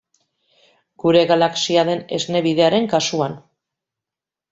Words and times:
Gure 1.03 1.19
galaxia 1.31 1.83
den 1.89 2.01
Esne 2.17 2.41
Bidearen 2.47 2.89
kasuan. 2.95 3.37